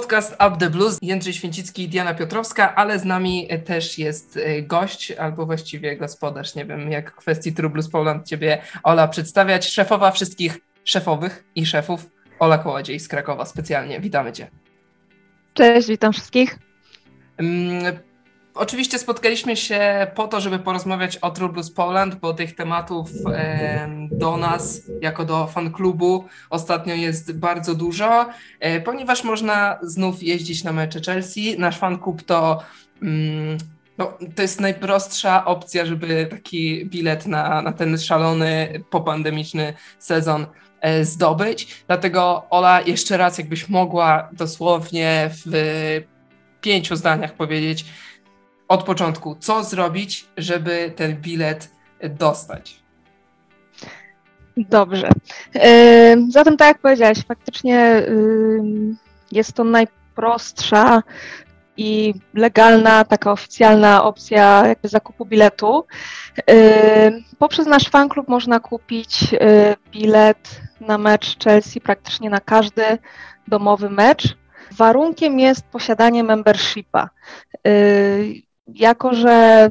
[0.00, 0.98] podcast Up the Blues.
[1.02, 6.54] Jędrzej Święcicki i Diana Piotrowska, ale z nami też jest e, gość, albo właściwie gospodarz.
[6.54, 9.68] Nie wiem, jak w kwestii True Blues Poland ciebie Ola przedstawiać.
[9.68, 14.00] Szefowa wszystkich szefowych i szefów, Ola Kołodziej z Krakowa specjalnie.
[14.00, 14.50] Witamy cię.
[15.54, 16.58] Cześć, witam wszystkich.
[18.56, 23.88] Oczywiście spotkaliśmy się po to, żeby porozmawiać o True Blues Poland, bo tych tematów e,
[24.10, 28.28] do nas, jako do fanklubu, ostatnio jest bardzo dużo,
[28.60, 31.58] e, ponieważ można znów jeździć na mecze Chelsea.
[31.58, 32.62] Nasz fanklub to,
[33.02, 33.58] mm,
[33.98, 40.46] no, to jest najprostsza opcja, żeby taki bilet na, na ten szalony popandemiczny sezon
[40.80, 41.84] e, zdobyć.
[41.86, 45.50] Dlatego Ola, jeszcze raz, jakbyś mogła dosłownie w
[46.60, 47.84] pięciu zdaniach powiedzieć,
[48.68, 51.70] od początku, co zrobić, żeby ten bilet
[52.10, 52.80] dostać?
[54.56, 55.08] Dobrze.
[56.28, 58.02] Zatem, tak jak powiedziałeś, faktycznie
[59.32, 61.02] jest to najprostsza
[61.76, 65.86] i legalna, taka oficjalna opcja zakupu biletu.
[67.38, 69.34] Poprzez nasz fanklub można kupić
[69.90, 72.98] bilet na mecz Chelsea, praktycznie na każdy
[73.48, 74.36] domowy mecz.
[74.72, 77.10] Warunkiem jest posiadanie membershipa
[78.66, 79.68] jako że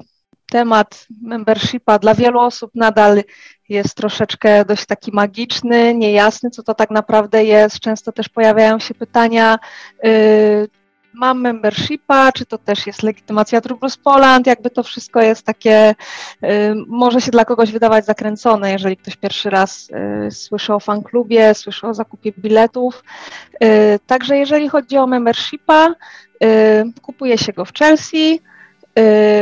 [0.51, 3.23] temat membershipa dla wielu osób nadal
[3.69, 7.79] jest troszeczkę dość taki magiczny, niejasny, co to tak naprawdę jest.
[7.79, 9.59] Często też pojawiają się pytania,
[10.03, 10.67] yy,
[11.13, 15.95] mam membershipa, czy to też jest legitymacja Trubus Poland, jakby to wszystko jest takie,
[16.41, 16.49] yy,
[16.87, 21.87] może się dla kogoś wydawać zakręcone, jeżeli ktoś pierwszy raz yy, słyszy o fanklubie, słyszy
[21.87, 23.03] o zakupie biletów.
[23.63, 25.95] Y, także jeżeli chodzi o membershipa,
[26.43, 28.54] y, kupuje się go w Chelsea, Y,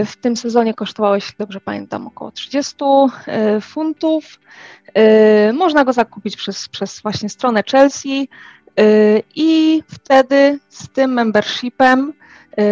[0.05, 2.75] w tym sezonie kosztowało, jeśli dobrze pamiętam, około 30
[3.57, 4.39] y, funtów.
[5.49, 8.30] Y, można go zakupić przez, przez właśnie stronę Chelsea
[9.36, 12.13] i wtedy z tym membershipem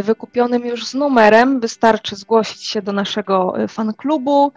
[0.03, 4.51] wykupionym już z numerem wystarczy zgłosić się do naszego fanklubu,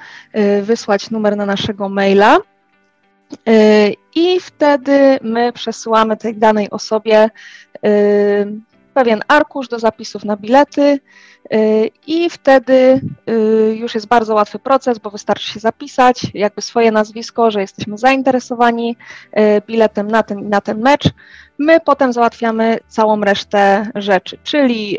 [0.62, 2.38] wysłać numer na naszego maila
[4.14, 7.30] i wtedy my przesyłamy tej danej osobie
[8.94, 11.00] pewien arkusz do zapisów na bilety
[11.54, 13.00] y, i wtedy
[13.30, 17.98] y, już jest bardzo łatwy proces, bo wystarczy się zapisać, jakby swoje nazwisko, że jesteśmy
[17.98, 18.96] zainteresowani
[19.38, 21.04] y, biletem na ten i na ten mecz.
[21.58, 24.98] My potem załatwiamy całą resztę rzeczy, czyli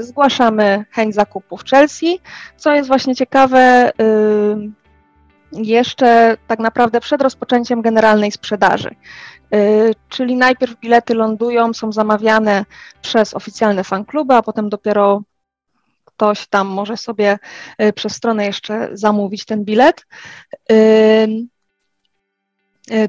[0.00, 2.20] zgłaszamy chęć zakupu w Chelsea,
[2.56, 3.92] co jest właśnie ciekawe,
[5.56, 8.94] jeszcze tak naprawdę przed rozpoczęciem generalnej sprzedaży.
[9.54, 12.64] Y, czyli najpierw bilety lądują, są zamawiane
[13.02, 15.22] przez oficjalne fankluby, a potem dopiero
[16.04, 17.38] ktoś tam może sobie
[17.82, 20.06] y, przez stronę jeszcze zamówić ten bilet.
[20.72, 21.48] Y,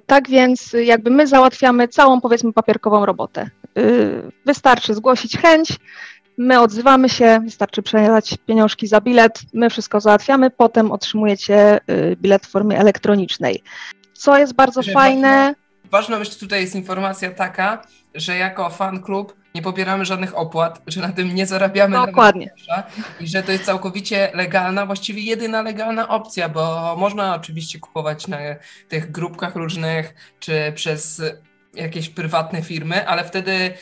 [0.06, 3.50] tak więc jakby my załatwiamy całą powiedzmy papierkową robotę.
[4.46, 5.78] Wystarczy zgłosić chęć,
[6.38, 11.80] my odzywamy się, wystarczy przelać pieniążki za bilet, my wszystko załatwiamy, potem otrzymujecie
[12.16, 13.64] bilet w formie elektronicznej.
[14.14, 15.56] Co jest bardzo fajne.
[15.92, 17.81] Ważna myślę tutaj jest informacja taka,
[18.16, 22.54] że jako fan klub nie pobieramy żadnych opłat, że na tym nie zarabiamy Dokładnie.
[23.19, 28.38] i że to jest całkowicie legalna, właściwie jedyna legalna opcja, bo można oczywiście kupować na
[28.90, 31.22] tych grupkach różnych, czy przez
[31.77, 33.73] jakieś prywatne firmy, ale wtedy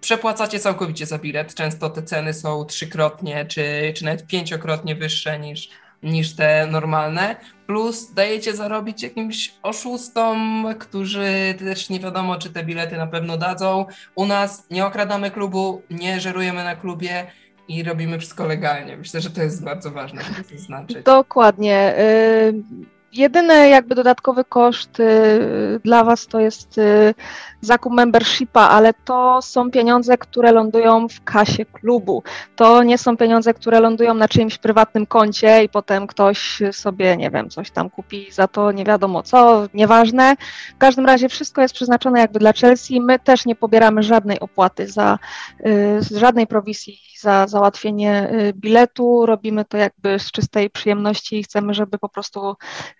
[0.00, 1.54] przepłacacie całkowicie za bilet.
[1.54, 5.68] Często te ceny są trzykrotnie, czy, czy nawet pięciokrotnie wyższe niż
[6.02, 12.96] niż te normalne, plus dajecie zarobić jakimś oszustom, którzy też nie wiadomo, czy te bilety
[12.96, 13.86] na pewno dadzą.
[14.14, 17.26] U nas nie okradamy klubu, nie żerujemy na klubie
[17.68, 18.96] i robimy wszystko legalnie.
[18.96, 21.02] Myślę, że to jest bardzo ważne, żeby to znaczyć.
[21.04, 21.94] Dokładnie.
[21.98, 27.14] Y Jedyny jakby dodatkowy koszt y, dla Was to jest y,
[27.60, 32.22] zakup membershipa, ale to są pieniądze, które lądują w kasie klubu.
[32.56, 37.30] To nie są pieniądze, które lądują na czyimś prywatnym koncie i potem ktoś sobie, nie
[37.30, 40.36] wiem, coś tam kupi za to nie wiadomo co, nieważne.
[40.74, 43.00] W każdym razie wszystko jest przeznaczone jakby dla Chelsea.
[43.00, 45.18] My też nie pobieramy żadnej opłaty za,
[45.66, 49.26] y, żadnej prowizji za załatwienie biletu.
[49.26, 52.56] Robimy to jakby z czystej przyjemności i chcemy, żeby po prostu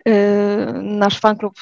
[0.81, 1.53] nasz fanklub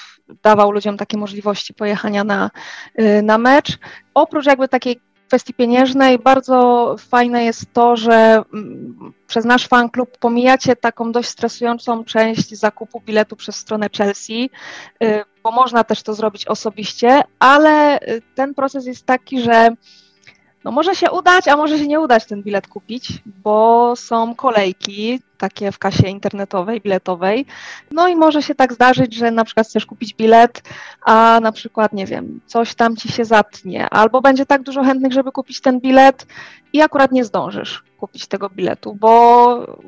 [0.44, 2.52] dawał ludziom takie możliwości pojechania na,
[3.00, 3.78] y, na mecz.
[4.14, 10.76] Oprócz jakby takiej kwestii pieniężnej, bardzo fajne jest to, że mm, przez nasz fanklub pomijacie
[10.76, 14.50] taką dość stresującą część zakupu biletu przez stronę Chelsea,
[15.04, 18.00] y, bo można też to zrobić osobiście, ale
[18.36, 19.70] ten proces jest taki, że
[20.64, 25.22] No może się udać, a może się nie udać ten bilet kupić, bo są kolejki
[25.38, 27.46] takie w kasie internetowej, biletowej.
[27.92, 30.64] No i może się tak zdarzyć, że na przykład chcesz kupić bilet,
[31.02, 35.14] a na przykład, nie wiem, coś tam ci się zatnie, albo będzie tak dużo chętnych,
[35.14, 36.26] żeby kupić ten bilet
[36.74, 39.10] i akurat nie zdążysz kupić tego biletu, bo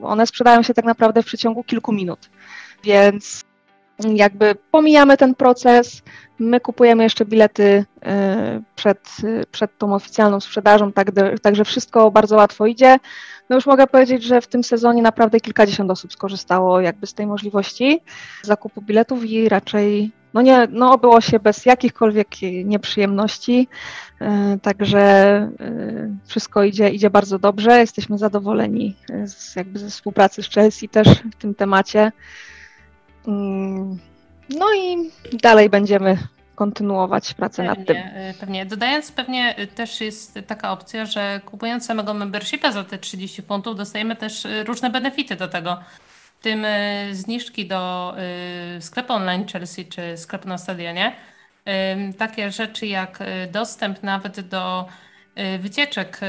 [0.01, 2.29] one sprzedają się tak naprawdę w przeciągu kilku minut.
[2.83, 3.43] Więc
[4.03, 6.01] jakby pomijamy ten proces,
[6.41, 7.85] my kupujemy jeszcze bilety y,
[8.75, 9.17] przed,
[9.51, 11.11] przed tą oficjalną sprzedażą, tak,
[11.41, 12.97] także wszystko bardzo łatwo idzie.
[13.49, 17.27] No już mogę powiedzieć, że w tym sezonie naprawdę kilkadziesiąt osób skorzystało jakby z tej
[17.27, 17.99] możliwości
[18.43, 22.27] zakupu biletów i raczej no nie, no obyło się bez jakichkolwiek
[22.63, 23.67] nieprzyjemności,
[24.21, 28.95] y, także y, wszystko idzie, idzie bardzo dobrze, jesteśmy zadowoleni
[29.25, 32.11] z, jakby ze współpracy z Chelsea też w tym temacie.
[34.57, 36.17] No i dalej będziemy
[36.55, 37.97] kontynuować pracę pewnie, nad tym.
[37.97, 38.65] Y, pewnie.
[38.65, 44.15] Dodając, pewnie też jest taka opcja, że kupując samego membershipa za te 30 funtów, dostajemy
[44.15, 45.77] też y, różne benefity do tego.
[46.39, 46.65] W tym
[47.11, 48.15] zniżki do
[48.79, 51.15] sklepu online Chelsea czy sklepu na stadionie.
[52.17, 53.19] Takie rzeczy jak
[53.51, 54.87] dostęp nawet do
[55.59, 56.27] wycieczek y,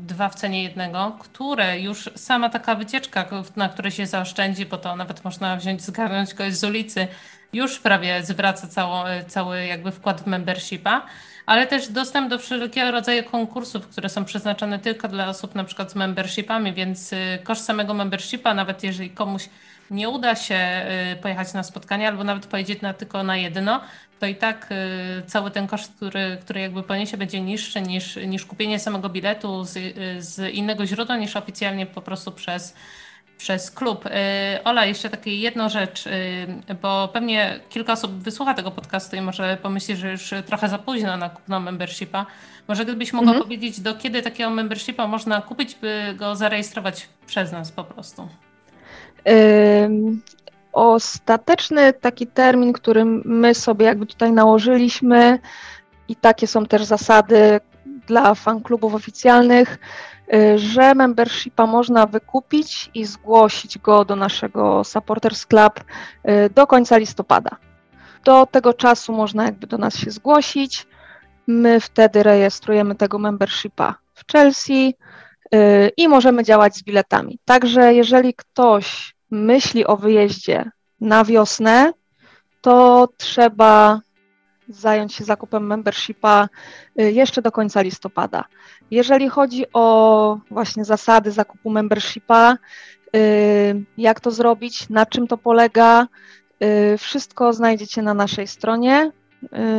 [0.00, 3.26] dwa w cenie jednego, które już sama taka wycieczka,
[3.56, 7.08] na której się zaoszczędzi, bo to nawet można wziąć, zgarnąć kogoś z ulicy,
[7.52, 11.06] już prawie zwraca cało, y, cały jakby wkład w membershipa,
[11.46, 15.92] ale też dostęp do wszelkiego rodzaju konkursów, które są przeznaczone tylko dla osób na przykład
[15.92, 17.14] z membershipami, więc
[17.44, 19.48] koszt samego membershipa, nawet jeżeli komuś
[19.90, 20.86] nie uda się
[21.22, 23.80] pojechać na spotkanie albo nawet pojedzie na, tylko na jedno,
[24.20, 28.44] to i tak y, cały ten koszt, który, który jakby poniesie, będzie niższy niż, niż
[28.44, 29.78] kupienie samego biletu z,
[30.18, 32.74] z innego źródła, niż oficjalnie po prostu przez,
[33.38, 34.06] przez klub.
[34.06, 34.10] Y,
[34.64, 39.58] Ola, jeszcze taka jedną rzecz, y, bo pewnie kilka osób wysłucha tego podcastu i może
[39.62, 42.26] pomyśli, że już trochę za późno na kupno membershipa.
[42.68, 43.44] Może gdybyś mogła mhm.
[43.44, 48.28] powiedzieć, do kiedy takiego membershipa można kupić, by go zarejestrować przez nas po prostu?
[50.72, 55.38] Ostateczny taki termin, który my sobie jakby tutaj nałożyliśmy
[56.08, 57.60] i takie są też zasady
[58.06, 59.78] dla fanklubów oficjalnych,
[60.34, 66.96] y, że membershipa można wykupić i zgłosić go do naszego Supporters Club y, do końca
[66.96, 67.50] listopada.
[68.24, 70.86] Do tego czasu można jakby do nas się zgłosić.
[71.46, 74.94] My wtedy rejestrujemy tego membershipa w Chelsea
[75.54, 77.38] y, i możemy działać z biletami.
[77.44, 81.92] Także jeżeli ktoś myśli o wyjeździe na wiosnę,
[82.60, 84.00] to trzeba
[84.68, 86.48] zająć się zakupem membershipa
[87.00, 88.44] y, jeszcze do końca listopada.
[88.90, 92.58] Jeżeli chodzi o właśnie zasady zakupu membershipa,
[93.16, 96.06] y, jak to zrobić, na czym to polega,
[96.94, 99.12] y, wszystko znajdziecie na naszej stronie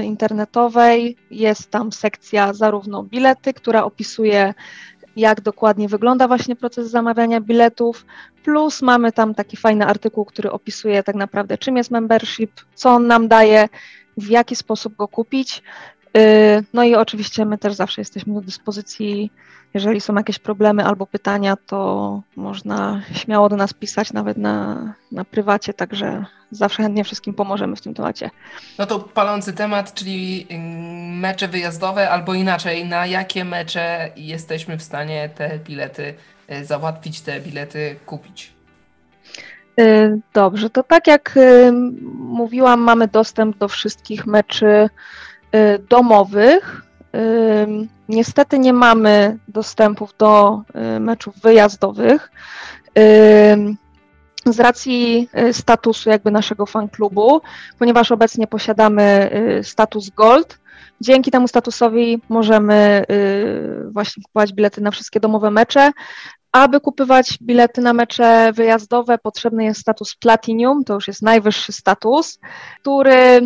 [0.03, 1.17] internetowej.
[1.31, 4.53] Jest tam sekcja zarówno bilety, która opisuje
[5.17, 8.05] jak dokładnie wygląda właśnie proces zamawiania biletów,
[8.43, 13.07] plus mamy tam taki fajny artykuł, który opisuje tak naprawdę czym jest membership, co on
[13.07, 13.69] nam daje,
[14.17, 15.63] w jaki sposób go kupić.
[16.17, 19.31] Y, no i oczywiście my też zawsze jesteśmy do dyspozycji,
[19.73, 25.25] jeżeli są jakieś problemy albo pytania, to można śmiało do nas pisać nawet na, na
[25.25, 28.29] prywacie, także zawsze chętnie wszystkim pomożemy w tym temacie.
[28.79, 34.83] No to palący temat, czyli mm, mecze wyjazdowe, albo inaczej, na jakie mecze jesteśmy w
[34.83, 36.13] stanie te bilety
[36.51, 38.53] y, załatwić, te bilety kupić?
[39.79, 41.39] Y, dobrze, to tak jak
[42.13, 44.89] mówiłam, mamy dostęp do wszystkich meczy
[45.89, 46.81] domowych.
[47.15, 50.61] Y, niestety nie mamy dostępów do
[50.95, 52.31] y, meczów wyjazdowych
[54.45, 57.41] z racji statusu jakby naszego fanklubu,
[57.79, 59.29] ponieważ obecnie posiadamy
[59.63, 60.59] status Gold.
[61.01, 63.05] Dzięki temu statusowi możemy
[63.91, 65.91] właśnie kupować bilety na wszystkie domowe mecze.
[66.51, 72.39] Aby kupować bilety na mecze wyjazdowe, potrzebny jest status Platinum, to już jest najwyższy status,
[72.81, 73.41] który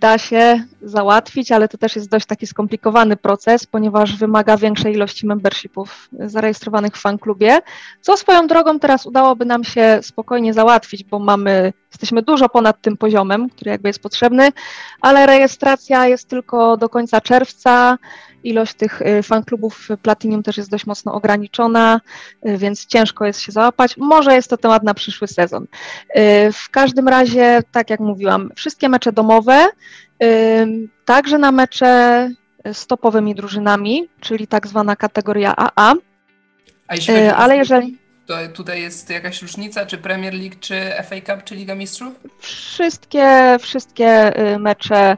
[0.00, 5.26] da się załatwić, ale to też jest dość taki skomplikowany proces, ponieważ wymaga większej ilości
[5.26, 7.58] membershipów zarejestrowanych w fanklubie,
[8.00, 12.96] co swoją drogą teraz udałoby nam się spokojnie załatwić, bo mamy, jesteśmy dużo ponad tym
[12.96, 14.48] poziomem, który jakby jest potrzebny,
[15.00, 17.98] ale rejestracja jest tylko do końca czerwca,
[18.44, 22.00] ilość tych y, fanklubów Platinum też jest dość mocno ograniczona,
[22.48, 23.96] y, więc ciężko jest się załapać.
[23.96, 25.62] Może jest to temat na przyszły sezon.
[25.64, 25.66] Y,
[26.52, 29.66] w każdym razie, tak jak mówiłam, wszystkie mecze domowe,
[31.04, 32.30] także na mecze
[32.72, 35.94] z topowymi drużynami, czyli tak zwana kategoria AA.
[36.88, 41.16] A jeśli chodzi ale jeżeli to tutaj jest jakaś różnica, czy Premier League, czy FA
[41.20, 42.20] Cup, czy Liga Mistrzów?
[42.38, 45.16] Wszystkie, wszystkie mecze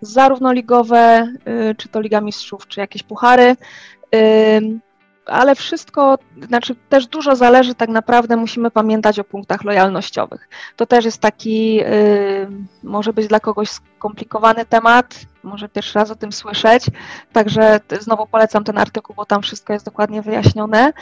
[0.00, 1.32] zarówno ligowe,
[1.70, 3.56] y, czy to Liga Mistrzów, czy jakieś puchary.
[5.26, 10.48] ale wszystko, znaczy też dużo zależy tak naprawdę, musimy pamiętać o punktach lojalnościowych.
[10.76, 11.80] To też jest taki,
[12.82, 16.86] może być dla kogoś skomplikowany temat, może pierwszy raz o tym słyszeć,
[17.32, 20.92] także znowu polecam ten artykuł, bo tam wszystko jest dokładnie wyjaśnione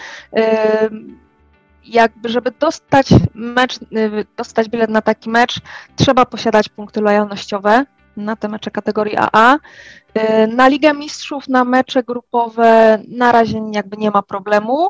[1.87, 5.61] jakby, żeby dostać mecz, y, dostać bilet na taki mecz,
[5.97, 7.85] trzeba posiadać punkty lojalnościowe
[8.17, 9.55] na te mecze kategorii AA.
[9.55, 14.89] Y, na Ligę Mistrzów, na mecze grupowe na razie jakby nie ma problemu,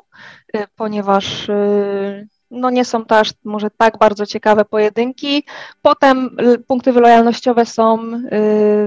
[0.56, 1.50] y, ponieważ
[2.50, 5.44] no nie są to aż może tak bardzo ciekawe pojedynki.
[5.82, 6.36] Potem
[6.66, 7.98] punkty lojalnościowe są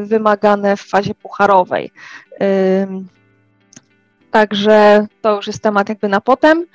[0.03, 1.91] wymagane w fazie pucharowej.
[4.31, 6.65] Także to już jest temat jakby na potem.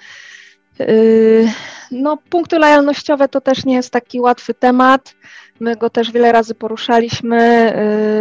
[0.79, 1.49] Yy,
[1.91, 5.15] no, punkty lojalnościowe to też nie jest taki łatwy temat.
[5.61, 7.73] My go też wiele razy poruszaliśmy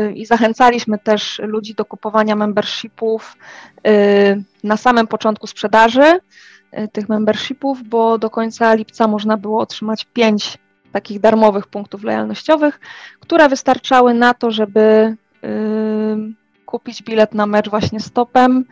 [0.07, 3.37] yy, i zachęcaliśmy też ludzi do kupowania membershipów
[3.83, 3.91] yy,
[4.63, 6.19] na samym początku sprzedaży
[6.91, 10.57] tych membershipów, bo do końca lipca można było otrzymać pięć
[10.91, 12.79] takich darmowych punktów lojalnościowych,
[13.19, 15.15] które wystarczały na to, żeby
[16.65, 18.65] kupić bilet na mecz właśnie stopem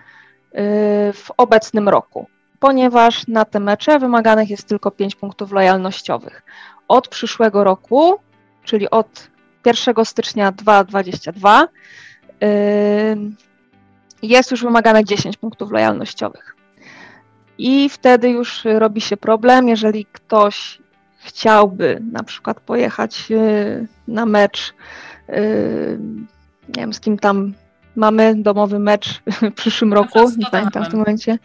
[1.14, 2.28] w obecnym roku
[2.60, 6.44] ponieważ na te mecze wymaganych jest tylko 5 punktów lojalnościowych.
[6.88, 8.20] Od przyszłego roku,
[8.64, 9.30] czyli od
[9.66, 11.68] 1 stycznia 2022,
[14.22, 16.56] jest już wymagane 10 punktów lojalnościowych.
[17.58, 20.80] I wtedy już robi się problem, jeżeli ktoś
[21.20, 24.74] chciałby na przykład pojechać y, na mecz,
[25.30, 26.00] y,
[26.68, 27.54] nie wiem z kim tam
[27.96, 31.40] mamy domowy mecz w przyszłym roku, nie pamiętam w tym momencie.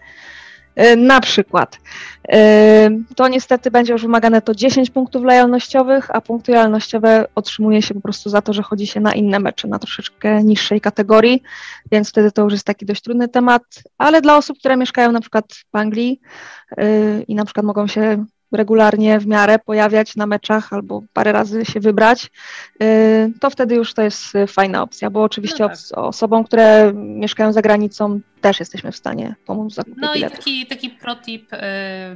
[0.77, 1.79] E, na przykład.
[2.29, 7.95] E, to niestety będzie już wymagane to 10 punktów lojalnościowych, a punkty lojalnościowe otrzymuje się
[7.95, 11.43] po prostu za to, że chodzi się na inne mecze, na troszeczkę niższej kategorii,
[11.93, 13.63] więc wtedy to już jest taki dość trudny temat,
[13.99, 16.21] ale dla osób, które mieszkają na przykład w Anglii
[16.77, 18.25] e, i na przykład mogą się
[18.57, 22.31] regularnie w miarę pojawiać na meczach albo parę razy się wybrać,
[22.83, 25.79] y, to wtedy już to jest fajna opcja, bo oczywiście no tak.
[25.93, 30.39] osobom, które mieszkają za granicą też jesteśmy w stanie pomóc w zakupie No biletów.
[30.39, 31.59] i taki, taki protip, y,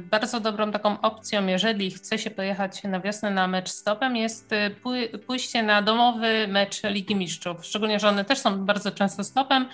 [0.01, 5.19] bardzo dobrą taką opcją, jeżeli chce się pojechać na wiosnę na mecz stopem, jest y,
[5.27, 9.65] pójście na domowy mecz Ligi Mistrzów, szczególnie, że one też są bardzo często stopem,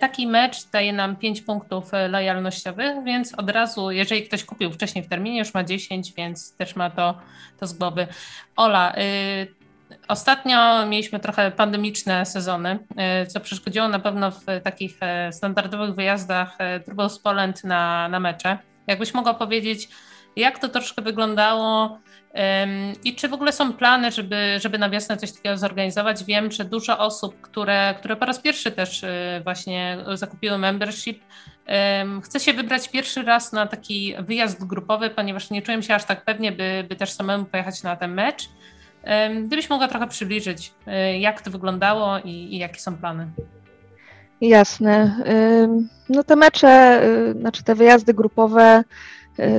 [0.00, 5.04] taki mecz daje nam 5 punktów e, lojalnościowych, więc od razu, jeżeli ktoś kupił wcześniej
[5.04, 7.18] w terminie, już ma 10, więc też ma to,
[7.60, 8.06] to z głowy.
[8.56, 9.58] Ola, y,
[10.08, 12.78] Ostatnio mieliśmy trochę pandemiczne sezony,
[13.28, 18.58] co przeszkodziło na pewno w takich e, standardowych wyjazdach Trubos Poland na, na mecze.
[18.86, 19.88] Jakbyś mogła powiedzieć,
[20.36, 21.98] jak to troszkę wyglądało
[23.04, 26.24] i czy w ogóle są plany, żeby, żeby na wiosnę coś takiego zorganizować?
[26.24, 31.22] Wiem, że dużo osób, które, które po raz pierwszy też y, właśnie zakupiły membership,
[32.22, 36.24] chce się wybrać pierwszy raz na taki wyjazd grupowy, ponieważ nie czułem się aż tak
[36.24, 38.48] pewnie, by, by też samemu pojechać na ten mecz.
[39.44, 43.28] Gdybyś mogła trochę przybliżyć, y, jak to wyglądało i, i jakie są plany?
[44.40, 45.16] Jasne.
[46.08, 48.84] No te mecze, y, znaczy te wyjazdy grupowe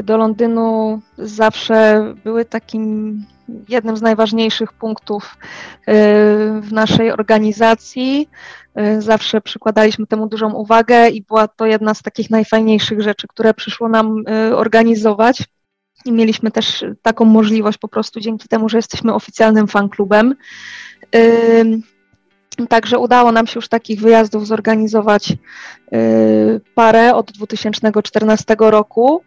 [0.04, 3.26] do Londynu zawsze były takim
[3.70, 5.84] jednym z najważniejszych punktów y,
[6.62, 8.30] w naszej organizacji.
[8.80, 13.54] Y, zawsze przykładaliśmy temu dużą uwagę i była to jedna z takich najfajniejszych rzeczy, które
[13.54, 15.44] przyszło nam organizować.
[16.06, 20.36] I mieliśmy też taką możliwość po prostu dzięki temu, że jesteśmy oficjalnym fanklubem.
[22.68, 25.34] Także udało nam się już takich wyjazdów zorganizować
[26.76, 29.24] parę od 2014 roku.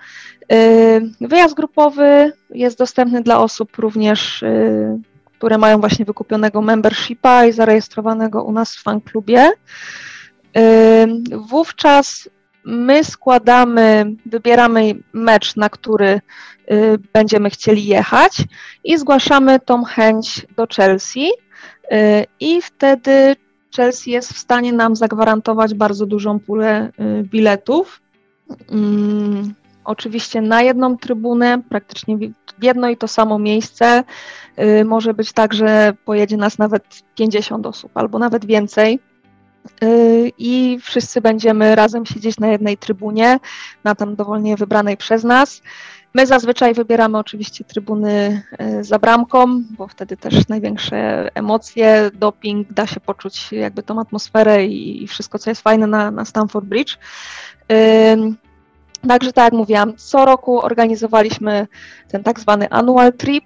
[0.52, 4.98] Y, wyjazd grupowy jest dostępny dla osób również, y,
[5.38, 9.50] które mają właśnie wykupionego membershipa i zarejestrowanego u nas w fanklubie.
[9.50, 11.06] Y,
[11.50, 12.28] wówczas
[12.64, 16.20] my składamy, wybieramy mecz, na który
[17.12, 18.32] będziemy chcieli jechać
[18.84, 21.30] i zgłaszamy tą chęć do Chelsea
[22.40, 23.36] i wtedy
[23.76, 26.90] Chelsea jest w stanie nam zagwarantować bardzo dużą pulę
[27.22, 28.02] biletów.
[28.70, 29.54] Mm,
[29.84, 32.18] oczywiście na jedną trybunę, praktycznie
[32.62, 34.04] jedno i to samo miejsce.
[34.58, 39.00] Y, może być tak, że pojedzie nas nawet 50 osób albo nawet więcej.
[39.84, 43.38] Y, I wszyscy będziemy razem siedzieć na jednej trybunie,
[43.84, 45.62] na tam dowolnie wybranej przez nas.
[46.14, 52.86] My zazwyczaj wybieramy oczywiście trybuny y, za bramką, bo wtedy też największe emocje, doping, da
[52.86, 56.98] się poczuć jakby tą atmosferę i wszystko, co jest fajne na, na Stamford Bridge.
[59.08, 61.66] Także tak jak mówiłam, co roku organizowaliśmy
[62.08, 63.44] ten tak zwany annual trip.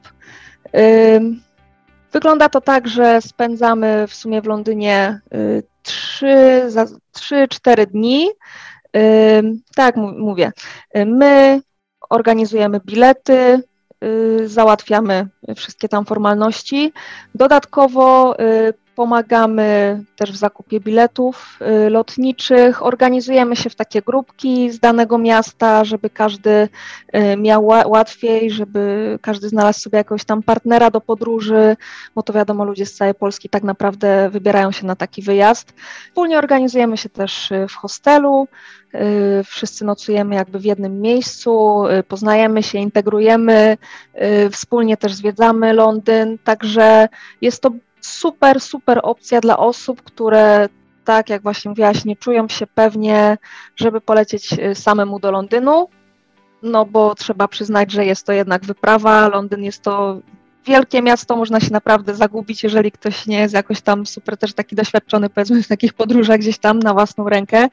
[2.13, 5.21] Wygląda to tak, że spędzamy w sumie w Londynie
[5.85, 8.29] 3-4 y, dni.
[9.75, 10.53] Tak, mówię.
[11.07, 11.61] My
[12.11, 13.63] organizujemy bilety,
[14.47, 16.93] załatwiamy wszystkie tam formalności.
[17.35, 18.37] Dodatkowo
[18.97, 25.85] Pomagamy też w zakupie biletów y, lotniczych, organizujemy się w takie grupki z danego miasta,
[25.85, 31.77] żeby każdy y, miał łatwiej, żeby każdy znalazł sobie jakiegoś tam partnera do podróży,
[32.15, 35.73] bo to wiadomo, ludzie z całej Polski tak naprawdę wybierają się na taki wyjazd.
[36.09, 38.49] Wspólnie organizujemy się też y, w hostelu,
[39.45, 43.77] wszyscy nocujemy jakby w jednym miejscu, poznajemy się, integrujemy,
[44.51, 47.09] wspólnie też zwiedzamy Londyn, także
[47.41, 50.69] jest to super, super opcja dla osób, które
[51.05, 53.39] tak jak właśnie mówiłaś, nie czują się pewnie,
[53.77, 55.89] żeby polecieć y, samemu do Londynu,
[56.63, 59.29] no bo trzeba przyznać, że jest to jednak wyprawa.
[59.29, 60.21] Londyn jest to
[60.67, 64.77] wielkie miasto, można się naprawdę zagubić, jeżeli ktoś nie jest jakoś tam super też taki
[64.77, 67.69] doświadczony, powiedzmy, w takich podróżach gdzieś tam na własną rękę.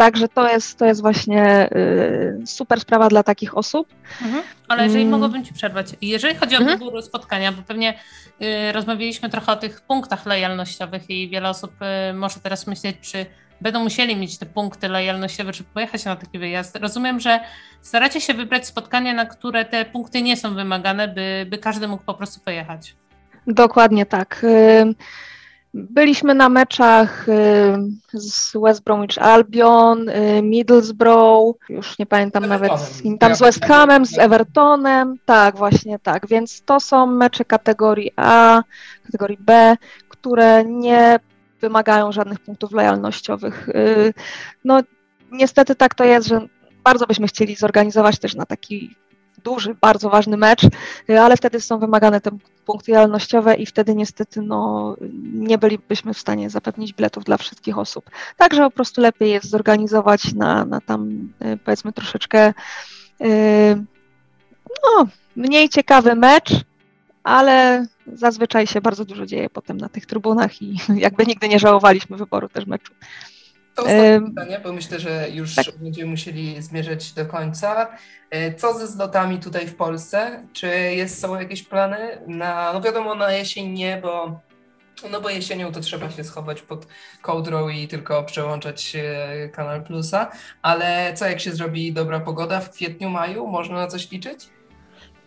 [0.00, 3.88] Także to jest, to jest właśnie y, super sprawa dla takich osób.
[4.22, 4.42] Mhm.
[4.68, 5.10] Ale jeżeli mm.
[5.10, 6.78] mogłabym Ci przerwać, jeżeli chodzi o mhm.
[6.78, 7.94] wybór spotkania, bo pewnie
[8.42, 11.72] y, rozmawialiśmy trochę o tych punktach lojalnościowych i wiele osób
[12.10, 13.26] y, może teraz myśleć, czy
[13.60, 16.76] będą musieli mieć te punkty lojalnościowe, żeby pojechać na taki wyjazd.
[16.76, 17.40] Rozumiem, że
[17.82, 22.04] staracie się wybrać spotkania, na które te punkty nie są wymagane, by, by każdy mógł
[22.04, 22.94] po prostu pojechać.
[23.46, 24.44] Dokładnie tak.
[24.44, 24.94] Y
[25.74, 27.32] Byliśmy na meczach y,
[28.12, 33.64] z West Bromwich Albion, y, Middlesbrough, już nie pamiętam nawet z kim tam, z West
[33.64, 38.62] Hamem, z Evertonem, tak, właśnie tak, więc to są mecze kategorii A,
[39.04, 39.76] kategorii B,
[40.08, 41.18] które nie
[41.60, 43.68] wymagają żadnych punktów lojalnościowych.
[43.68, 44.14] Y,
[44.64, 44.80] no
[45.32, 46.46] niestety tak to jest, że
[46.84, 48.96] bardzo byśmy chcieli zorganizować też na taki
[49.44, 50.64] duży, bardzo ważny mecz,
[51.10, 52.30] y, ale wtedy są wymagane te
[52.66, 54.96] punkty realnościowe i wtedy niestety no,
[55.32, 58.10] nie bylibyśmy w stanie zapewnić biletów dla wszystkich osób.
[58.36, 62.54] Także po prostu lepiej jest zorganizować na, na tam y, powiedzmy troszeczkę
[63.20, 63.84] y,
[64.84, 65.06] no,
[65.36, 66.50] mniej ciekawy mecz,
[67.24, 70.76] ale zazwyczaj się bardzo dużo dzieje potem na tych trybunach i
[71.06, 72.92] jakby nigdy nie żałowaliśmy wyboru też meczu.
[73.80, 75.64] To ostatnie pytanie, bo myślę, że już tak.
[75.78, 77.88] będziemy musieli zmierzać do końca.
[78.30, 80.46] E, co ze zlotami tutaj w Polsce?
[80.52, 84.40] Czy jest, są jakieś plany na, no wiadomo, na jesień nie, bo
[85.10, 86.86] no bo jesienią to trzeba się schować pod
[87.22, 88.96] kołdrą i tylko przełączać
[89.52, 90.30] Kanal Plusa,
[90.62, 93.46] ale co jak się zrobi dobra pogoda w kwietniu, maju?
[93.46, 94.48] Można na coś liczyć?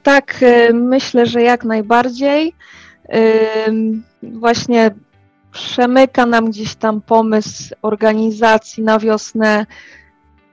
[0.04, 2.56] Tak, e, myślę, że jak najbardziej.
[4.24, 4.92] Właśnie
[5.54, 9.66] przemyka nam gdzieś tam pomysł organizacji na wiosnę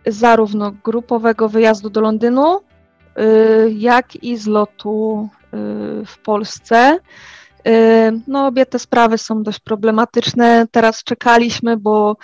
[0.07, 5.49] zarówno grupowego wyjazdu do Londynu, y, jak i zlotu y,
[6.07, 6.99] w Polsce.
[7.69, 10.67] Y, no, obie te sprawy są dość problematyczne.
[10.71, 12.17] Teraz czekaliśmy, bo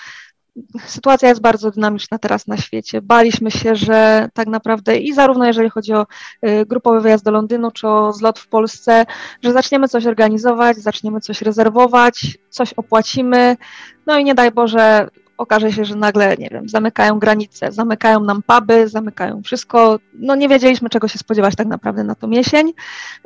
[0.87, 3.03] sytuacja jest bardzo dynamiczna teraz na świecie.
[3.03, 6.07] Baliśmy się, że tak naprawdę i zarówno jeżeli chodzi o
[6.47, 9.07] y, grupowy wyjazd do Londynu, czy o zlot w Polsce,
[9.43, 13.57] że zaczniemy coś organizować, zaczniemy coś rezerwować, coś opłacimy,
[14.07, 18.43] no i nie daj Boże, okaże się, że nagle, nie wiem, zamykają granice, zamykają nam
[18.43, 19.99] puby, zamykają wszystko.
[20.15, 22.73] No nie wiedzieliśmy, czego się spodziewać tak naprawdę na tą jesień,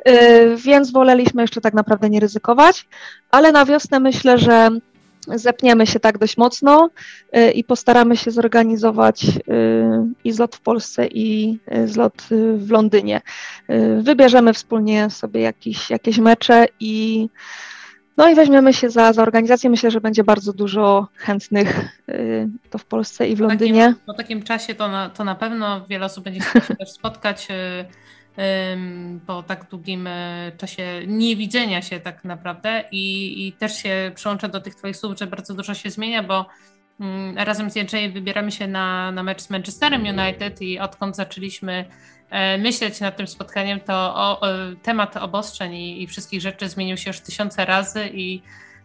[0.09, 2.87] y, więc woleliśmy jeszcze tak naprawdę nie ryzykować,
[3.31, 4.69] ale na wiosnę myślę, że
[5.35, 6.89] zepniemy się tak dość mocno
[7.37, 9.31] y, i postaramy się zorganizować y,
[10.23, 12.23] i zlot w Polsce, i y, zlot
[12.57, 13.21] w Londynie.
[14.01, 17.29] Wybierzemy wspólnie sobie jakieś, jakieś mecze i
[18.17, 19.69] no i weźmiemy się za, za organizację.
[19.69, 21.97] Myślę, że będzie bardzo dużo chętnych
[22.69, 23.83] to w Polsce i w Londynie.
[23.83, 26.75] Po takim, po takim czasie to na, to na pewno wiele osób będzie chciało się
[26.75, 27.47] też spotkać
[29.27, 34.61] po tak długim e, czasie niewidzenia się tak naprawdę i, i też się przyłączę do
[34.61, 36.45] tych Twoich słów, że bardzo dużo się zmienia, bo
[36.99, 41.85] mm, razem z Jędrzejem wybieramy się na, na mecz z Manchesterem United i odkąd zaczęliśmy
[42.29, 44.47] e, myśleć nad tym spotkaniem, to o, o,
[44.83, 48.41] temat obostrzeń i, i wszystkich rzeczy zmienił się już tysiące razy i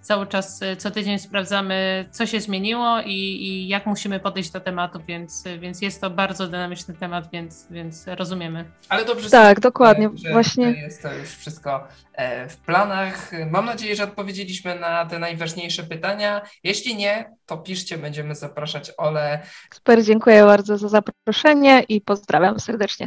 [0.06, 4.60] cały czas y, co tydzień sprawdzamy, co się zmieniło i, i, jak musimy podejść do
[4.60, 8.64] tematu, więc, więc jest to bardzo dynamiczny temat, więc, więc rozumiemy.
[8.88, 9.30] Ale dobrze.
[9.30, 10.10] Tak, dokładnie.
[10.14, 10.70] Że Właśnie.
[10.70, 13.30] Jest to już wszystko e, w planach.
[13.50, 16.42] Mam nadzieję, że odpowiedzieliśmy na te najważniejsze pytania.
[16.64, 19.42] Jeśli nie, to piszcie, będziemy zapraszać Ole.
[19.74, 23.04] Super, dziękuję bardzo za zaproszenie i pozdrawiam serdecznie.